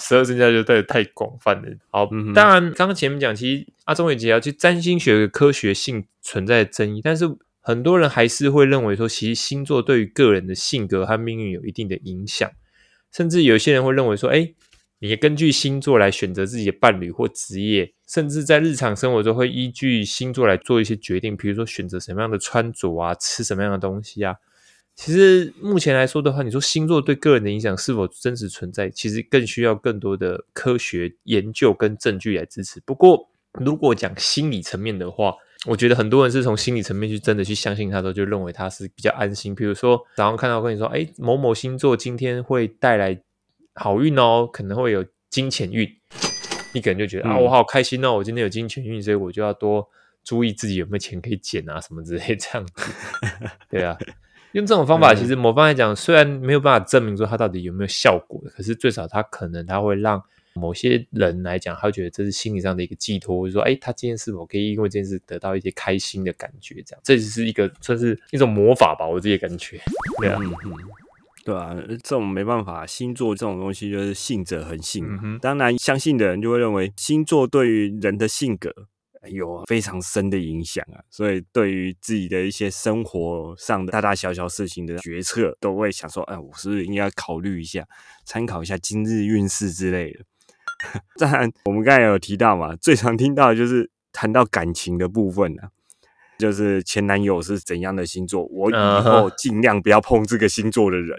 [0.00, 1.68] 十二生肖就带太广泛了。
[1.90, 7.26] 好，当然，刚刚前面讲，其实阿忠也提到，其实占星学的科学性存在争议，但是
[7.60, 12.50] 很多人还是会认为说，其实星座对于个人的性格和命运有一定的影响，
[13.12, 14.52] 甚至有些人会认为说，哎，
[14.98, 24.36] 你根据星座来选择自己的伴侣或职业，甚至在日常生活中会依据星座来做一些决定，比如说选择什么样的穿着啊，吃什么样的东西啊。
[25.02, 32.82] 其实目前来说的话，你说星座对个人的影响是否真实存在，其实更需要更多的科学研究跟证据来支持。
[32.84, 35.34] 不过，如果讲心理层面的话，
[35.64, 39.54] 我觉得很多人是从心理层面去真的去相信他的，就认为他是比较安心。
[39.54, 43.18] 比如说早上看到跟你说，哎，某某星座今天会带来
[43.76, 45.90] 好运哦，可能会有金钱运，
[46.74, 49.88] 你可能就觉得啊，我好开心哦，我今天有金钱运，所以我就要多
[50.22, 52.92] 注意自己有没有钱可以捡啊，什么之类这样子。
[53.70, 53.96] 对啊。
[54.52, 60.22] 用这种方法，其实某方来讲，虽然没有办法证明说它到底有没有效果，可是最少它可能它会让
[60.54, 66.82] 某些人来讲，他会觉得这是心理上的一个寄托，或者说，哎，他今天是否可以因为这件事得到一些开心的感觉？
[66.84, 69.80] 这样，这只是一个算是一种魔法吧，我自己感觉。
[70.18, 70.38] 对啊，
[71.44, 75.06] 对啊，这种没办法，星座这种东西就是信者恒信。
[75.40, 78.74] 当然，相信的人就会认为星座对于人的性格。
[79.28, 87.84] 有非常深的影响啊，所以对于自己的一些生活上的大大小小事情的决策，都会想说：“哎，我是不是应该考虑一下，
[88.24, 90.20] 参考一下今日运势之类的？”
[91.20, 95.68] 当然，我们刚才有提到嘛，最常听到就是谈到感情的部分啊，
[96.38, 101.18] 就是前男友是怎样的星座，我以后尽量不要碰这个星座的人。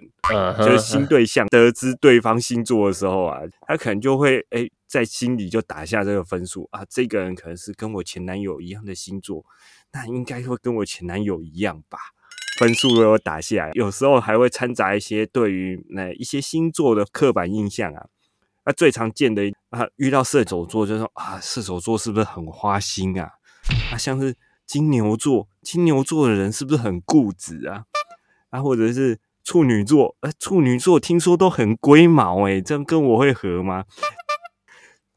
[0.58, 4.68] 就是新对象得知对方星座的时候啊，他可能就会哎。
[4.92, 9.46] 在心里就打下这个分数啊，这个人可能是跟我前男友一样的星座，
[9.94, 11.98] 那应该会跟我前男友一样吧。
[12.60, 18.08] 分数都有打下来，有时候还会掺杂一些对于那一些星座的刻板印象啊。
[18.66, 23.32] 那最常见的啊，遇到射手座就说啊，射手座是不是很花心啊？
[23.94, 24.36] 啊，像是
[24.68, 27.86] 金牛座，金牛座的人是不是很固执啊？
[28.50, 33.86] 啊，或者是处女座，呃，处女座听说都很龟毛，诶，这样跟我会合吗？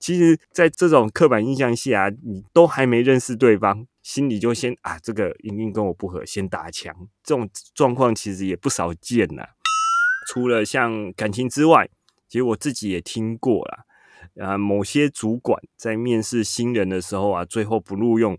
[0.04, 6.94] 其实，在这种刻板印象下，你都还没认识对方，心里就先啊，这个一定跟我不合，先打墙。
[7.22, 9.42] 这种状况其实也不少见呐。
[10.28, 11.88] 除了像感情之外，
[12.28, 13.84] 其实我自己也听过啦。
[14.46, 18.36] 啊，某些主管在面试新人的时候啊，最后不录用，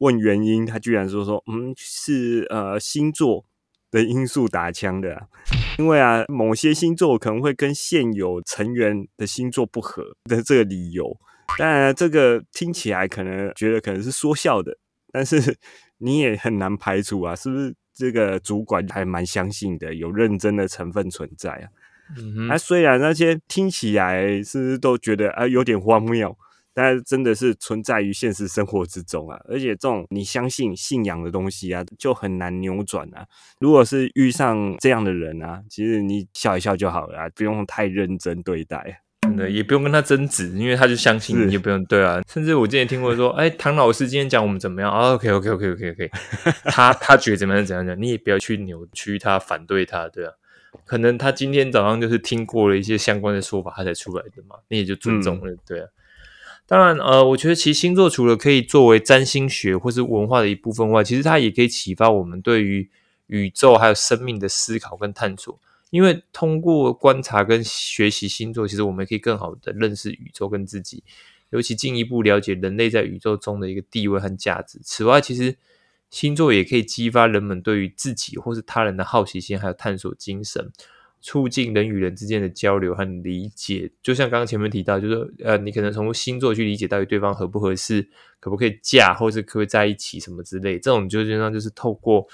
[0.00, 3.46] 问原因，他居然说说，嗯，是呃星座。
[3.90, 5.28] 的因素打枪的，
[5.78, 11.16] 因为啊，某些星座可能会跟现有成员的星座不合的这个理由，
[11.58, 14.76] 当然这个听起来可能觉得可能是说笑的，
[15.12, 15.56] 但是
[15.98, 21.68] 你也很难排除啊，是不是这个主管还蛮相信的，有认真的成分存在啊？
[22.50, 26.36] 啊，虽然那些听起来是不是都觉得啊有点荒谬。
[26.78, 33.26] 但是真的是存在于现实生活之中啊，而且这种你相信信仰的东西啊，就很难扭转啊。
[33.60, 42.20] 如果是遇上这样的人啊，其实你笑一笑就好了，不用太认真对待，真的也不用跟他争执，因为他就相信你，也不用对啊。
[42.28, 46.10] 甚至我之前听过说，哎，唐老师今天讲我们怎么样啊？OK OK OK OK OK，
[46.70, 50.32] 他他觉得怎么样怎样讲，你也不要去扭曲他，反对他，对啊。
[50.84, 55.88] 可能他今天早上就是听过了一些相关的说法，他才出来的嘛，你也就尊重了，对啊。
[56.66, 62.90] 当然，呃，我觉得其实星座除了可以作为占星学或是文化的一部分外，其实它也可以启发我们对于
[63.28, 65.58] 宇宙还有生命的思考跟探索。
[65.90, 71.04] 因为通过观察跟学习星座，其实我们可以更好的认识宇宙跟自己，
[71.50, 74.80] 尤其进一步了解人类在宇宙中的一个地位和价值。
[74.82, 75.56] 此外，其实
[76.10, 80.72] 星座也可以激发人们对于自己或是他人的好奇心，还有探索精神。
[81.26, 88.08] 促进人与人之间的交流和理解，就像刚刚前面提到，就是呃，你可能从星座去理解到底对方合不合适，
[88.38, 92.24] 可不可以嫁，或是可不可以在一起什么之类，这种就基本上就是透过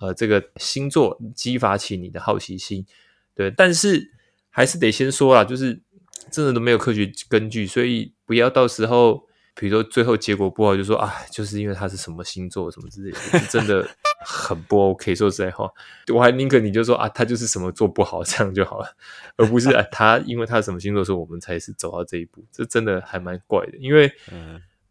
[0.00, 2.86] 呃这个星座激发起你的好奇心，
[3.34, 3.50] 对。
[3.50, 4.10] 但是
[4.48, 5.82] 还是得先说啦，就是
[6.30, 9.27] 真的都没有科学根据，所以不要到时候。
[9.58, 13.84] 比如说最后结果不好，就说啊，就是因为他是什么星座什么之类的，真的
[14.24, 15.12] 很不 OK。
[15.16, 15.68] 说实在话，
[16.14, 18.96] 我还宁可你就说啊，他就是什么做不好，这样就好了，
[19.36, 22.44] 而不是啊，他因为他什么星座，所以我们才是走到这一步。
[22.52, 24.12] 这真的还蛮怪的，因为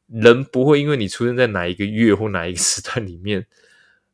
[0.07, 3.45] 人不会因为你出生在哪一个月或哪一个时段里面，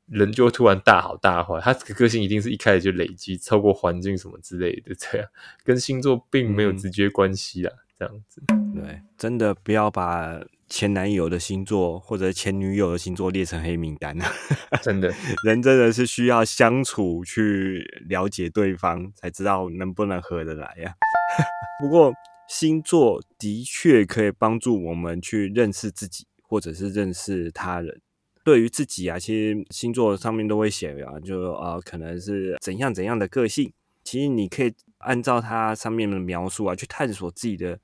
[0.05, 1.59] 人就会突然大好大坏。
[1.61, 5.27] 他个性一定是一开始就累积，超过环境什么之类的，这样
[5.63, 7.73] 跟星座并没有直接关系啊。
[8.07, 8.41] 这样子，
[8.73, 14.31] 对，真的不要把前男友的星座或者前女友的星座列成黑名单啊！
[14.81, 15.13] 真的，
[15.45, 20.95] 人真的是需要相处去了解对方，才知道能不能合得来呀。
[21.79, 22.13] 不过，
[22.47, 28.01] 星座的确可以帮助我们去认识自己，或者是认识他人。
[28.43, 33.71] 对于自己啊，其实星座上面都会写啊，就啊，可能是怎样怎样的个性。
[34.03, 37.79] 其实你可以按照它上面的描述啊，去探索自己的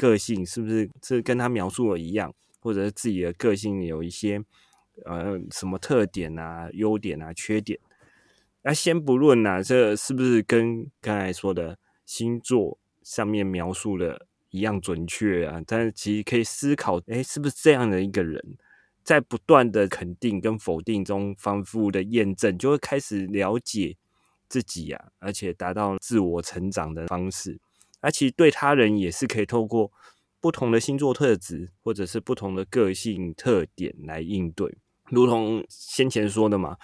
[0.00, 4.42] 个性是不是是跟他描述的一样，或者是自己的个性有一些
[5.04, 7.78] 呃什么特点啊、优点啊、缺点。
[8.62, 15.60] 那先不论呐，这是不是跟刚才说的星座上面描述的一样准确啊？
[15.66, 18.42] 但是其实可以思考，哎，是不是这样的一个人，
[19.04, 23.98] 在不断的肯定跟否定中反复的验证，就会开始了解。
[24.48, 27.56] 自己呀，而且达到自我成长的方式，
[28.00, 29.92] 而其实对他人也是可以透过
[30.40, 34.78] 不同的星座特质或者是不同的个性特点来应对。
[35.10, 36.76] 如同先前说的嘛，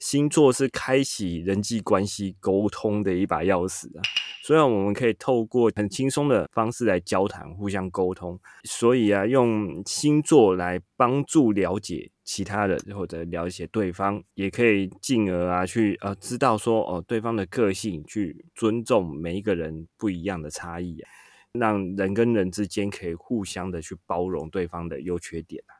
[0.00, 4.02] 星座是开启人际关系沟通的一把钥匙啊。
[4.46, 21.08] 虽然我们可以透过很轻松的方式来交谈、互相沟通，所以啊，用星座来帮助了解其他人或者了解对方，也可以进而啊去呃知道说哦对方的个性，去尊重每一个人不一样的差异啊，
[21.52, 25.72] 让人跟人之间可以互相的去包容对方的优缺点啊。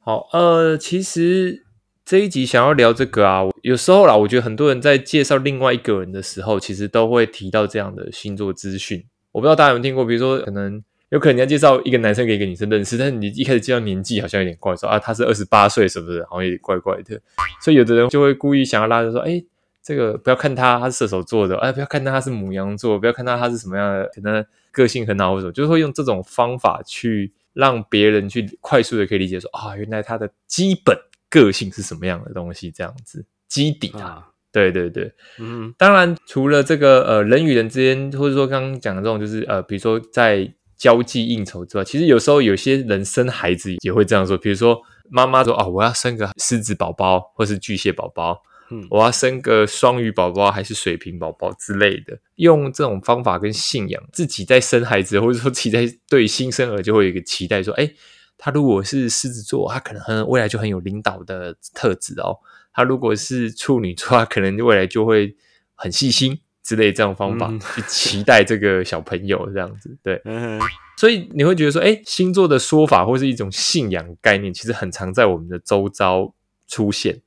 [0.00, 1.65] 好，呃，其实。
[2.06, 9.04] 这一集想要聊这个啊，有时候啦，我觉得很多人在介绍另外一个人的时候，其实都会提到这样的星座资讯。
[9.32, 16.22] 我不知道大家有没有听过，比如说，可能有可能你要介绍一个男生给一个女生认识，但是你一开始介绍年纪好像有点怪，说啊他是二十八岁，是不是？
[16.30, 17.20] 好像有点怪怪的。
[17.60, 19.42] 所以有的人就会故意想要拉着说，哎，
[19.82, 30.96] 这个不要看他他是射手座的，哎，不要看他他是母羊座，不要看他他是什么样的，可能个性很好或者，就是会用这种方法去让别人去快速的可以理解说啊，原来他的基本
[31.28, 35.74] 个性是什么样的东西，这样子基底啊，啊，对对对，嗯。
[35.76, 48.86] 当然，除了这个呃人与人之间，或者说刚刚讲的这种，就是呃，比如说在交际应酬之外，其实有时候有些人生孩子也会这样说，比如说妈妈说哦，我要生个狮子宝宝或是巨蟹宝宝，嗯。
[48.90, 57.90] 我要生个双鱼宝宝还是水瓶宝宝之类的，用这种方法跟信仰，自己在生孩子，或者说自己在对新生儿就会有一个期待，说，哎，
[58.38, 62.38] 他如果是狮子座，他可能很未来就很有领导的特质哦。
[62.72, 65.34] 他如果是处女座，他可能未来就会
[65.74, 69.96] 很细心之类这种方法、嗯去期待这个小朋友这样子。
[70.02, 70.60] 对，嗯
[70.98, 76.34] 所以你会觉得说，哎，星座的说法或是一种信仰概念，其实很常在我们的周遭
[76.66, 77.20] 出现，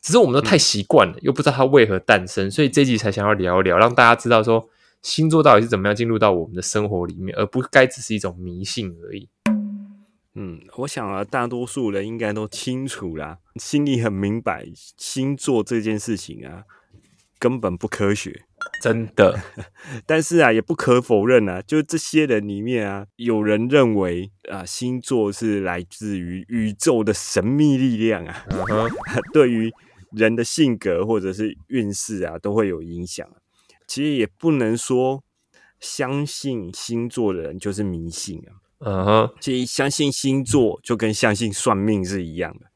[0.00, 4.68] 只是我们都太习惯了，又不知道它为何诞生，所以这集才想要聊一聊，让大家知道说
[5.02, 9.28] 星座到底是怎么样进入到我们的生活里面，而不该只是一种迷信而已。
[10.34, 14.66] 嗯，我想啊，大多数人应该都清楚啦，心里很明白，
[14.96, 16.64] 星座这件事情啊，
[17.38, 18.44] 根本不科学。
[18.80, 19.38] 真的，
[20.06, 28.44] 但是啊，也不可否认啊，就这些人里面啊，有人认为啊，星座是来自于宇宙的神秘力量啊，
[29.34, 29.70] 对于
[30.12, 33.28] 人的性格或者是运势啊，都会有影响。
[33.86, 35.22] 其实也不能说
[35.78, 42.66] 相信星座的人就是迷信啊，嗯哼，其实相信星座就跟相信算命是一样的。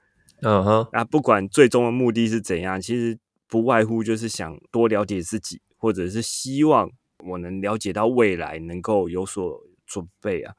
[0.42, 1.04] 嗯哼，啊。
[1.04, 6.88] 不管最终的目的是怎样，其实不外乎就是想多了解自己，或者是希望
[7.24, 10.54] 我能了解到未来，能够有所准备啊。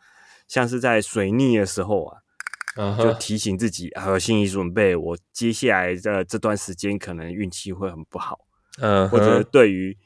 [0.47, 8.39] 像是在水逆的时候啊，就提醒自己啊，有心理准备，我接下来的这段时间可能运气会很不好，
[8.81, 9.07] 嗯。
[9.09, 9.97] 或者，对于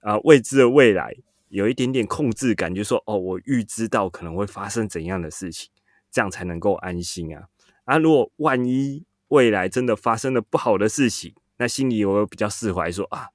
[0.00, 1.14] 啊、未知的未来
[1.48, 5.70] 有一点点控制感，就说哦，我预知到可能会发生怎样的事情，
[6.10, 7.44] 这样才能够安心啊。
[7.84, 13.28] 啊，如果万一未来真的发生了不好的事情，那心里我会比较释怀说啊，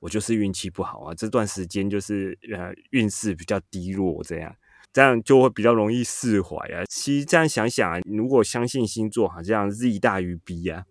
[0.00, 4.54] 我就是运气不好啊，这段时间就是呃运势比较低落，这样
[4.92, 6.84] 这样就会比较容易释怀啊。
[6.88, 10.84] 其实这样想想啊，如果相信星座，好像 Z 大于 B 啊、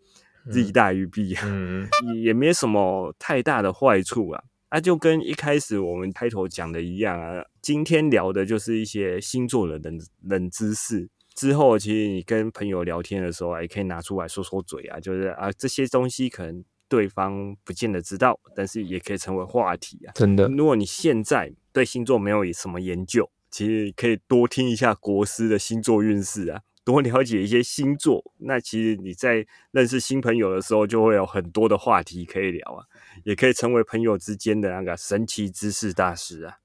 [0.52, 4.44] z 大于 B 啊，嗯也也没什么太大的坏处啊。
[4.70, 11.10] 啊，就跟一开始我们开头讲的一样啊，今天聊的就是一些星座的冷冷知识。
[11.36, 20.12] 之后，其实你跟朋友聊天的时候啊，也可以拿出来说说嘴啊，就是啊，这些东西可能对方不见得知道，但是也可以成为话题啊。
[20.16, 28.34] 真的，如果你现在对星座没有什么研究，其实可以多听一下国师的星座运势啊，多了解一些星座。
[28.40, 32.84] 那其实你在认识新朋友的时候，就会有很多的话题可以聊啊，
[33.24, 36.58] 也可以成为朋友之间的那个神奇知识大师啊。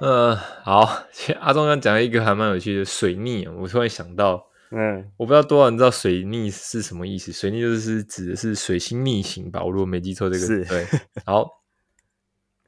[0.00, 1.06] 呃，好，
[1.40, 7.30] 阿忠刚讲了一个还蛮有趣的水逆啊，我突然想到，嗯，我不知道多少人知道水逆是什么意思。
[7.30, 10.86] 水逆就是指的是水星逆行吧，我如果没记错这个是对。
[11.24, 11.62] 好，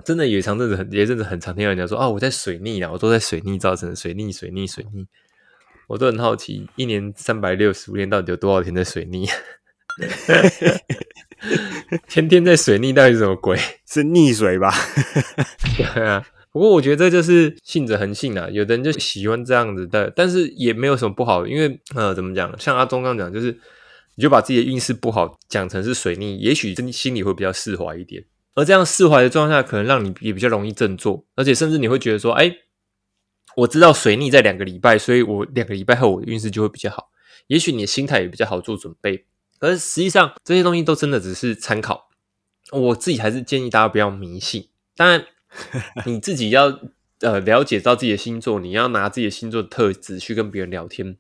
[0.05, 5.07] 真的有一长阵子很，有一阵子很常听到人家说啊，我在水逆啊，我都在水逆造成的水逆，水逆，水逆。
[5.89, 9.29] 我都很好奇，一年三百六十五天到底有多少天在水逆？
[12.09, 13.57] 天天在水逆到底是什么鬼？
[13.87, 14.73] 是溺水吧？
[15.77, 22.59] 对啊，不过我觉得这就是信者恒信啊，有的人就喜欢这样子的，但是也没有什么不好，因为呃，怎么讲？
[22.59, 23.53] 像阿忠刚讲，就是
[24.17, 28.25] 你就把自己的运势不好讲成是水逆，也许真心里会比较释怀一点。
[28.55, 32.55] 而这样释怀的状态下，可能让你也比较容易振作，而且甚至你会觉得说，哎，
[33.57, 37.11] 我知道水逆在两个礼拜，所以我两个礼拜后我的运势就会比较好。
[37.49, 39.25] 也许你的心态也比较好做准备，
[39.59, 42.11] 可是实际上这些东西都真的只是参考。
[42.73, 45.27] 我自己还是建议大家不要迷信，当然
[46.07, 46.81] 你自己要
[47.21, 51.17] 呃了解到自己的星座，你要拿自己的星座的特质去跟别人聊天，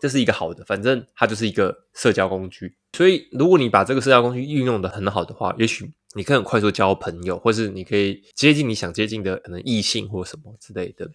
[0.00, 2.76] 这是一个好的，反正它就是一个社交工具。
[2.96, 11.10] 所以如果你把这个社交工具运用的很好的话，也许你可以很快速交朋友，或是你可以接近你想接近的可能异性或什么之类的。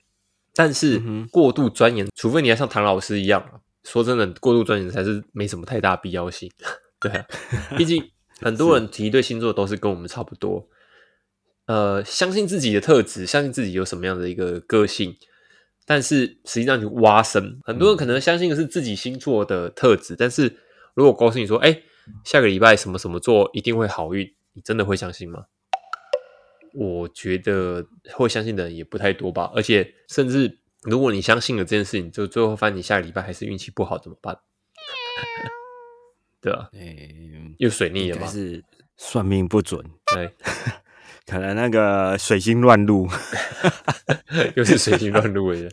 [0.53, 6.51] 但是嗯过度钻研，除非你要像唐老师一样啊，说真的，过度钻研才是没什么太大必要性。
[6.99, 7.25] 对啊，
[7.77, 8.03] 毕竟
[8.41, 10.67] 很多人 提对星座都是跟我们差不多，
[11.67, 15.15] 呃，相信自己的特质，相信自己有什么样的一个个性，
[15.85, 20.57] 但是实际上去挖深，很多人可能相信的是自己星座的特质，但是
[20.93, 21.81] 如果告诉你说，哎，
[22.25, 25.45] 下个礼拜什么什么座一定会好运，你真的会相信吗？
[26.73, 34.37] 我觉得会相信的人也不太多吧，而且甚至如果你相信了这件事情，就最后发现你下个礼拜还是运气不好，怎么办？
[36.39, 38.27] 对啊，诶、又水逆了嘛？
[38.27, 38.63] 是
[38.95, 40.33] 算命不准，对，
[41.25, 43.07] 可能那个水星乱入。
[44.55, 45.71] 又是水星乱入的人。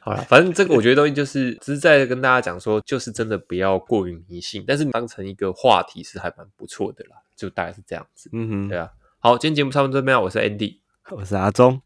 [0.00, 8.30] 好了，反正这个我觉得东西就是只是在跟大家讲说，就是真的不要过于迷信，但是当成一个话题是还蛮不错的啦，就大概是这样子。
[8.32, 8.88] 嗯哼，对啊，
[9.18, 10.78] 好，今天节目差不多这边啊，我是 Andy。
[11.10, 11.82] 我是阿忠，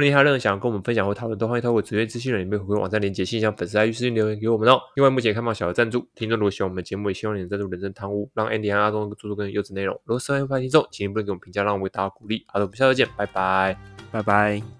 [0.00, 4.80] 如果你有任何想要跟我们分享或讨论，都欢迎透过职业资讯人里面回馈网站连接信箱、粉丝 IG 私信留言给我们哦。
[4.96, 9.94] 另外，目前开放小额赞助，听众如果喜欢我们的节目，也希望你能赞助人生汤屋，让 Andy 和阿忠做出更优质内容。
[10.04, 12.42] 如果喜欢听众，请不能给我们评价，让我们为大家鼓励。
[12.46, 13.76] 好的，我们下周见，拜拜。
[14.10, 14.79] 拜拜。